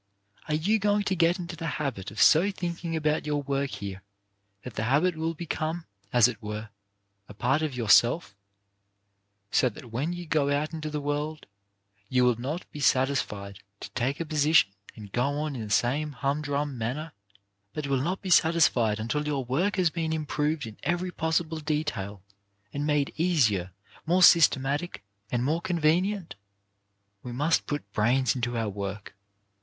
[0.47, 4.01] 'Are you going to get into the habit of so thinking about your work here
[4.63, 6.69] that the habit will become, as it were,
[7.29, 8.35] a part of yourself,
[9.51, 11.45] so that when you go out into the world
[12.09, 16.13] you will not be satisfied to take a position and go on in the same
[16.13, 17.11] humdrum manner,
[17.71, 21.59] but will not be satisfied until your work has been im proved in every possible
[21.59, 22.23] detail,
[22.73, 23.69] and made easier,
[24.07, 26.33] more systematic, and more convenient?
[27.21, 29.13] We must put brains into our work.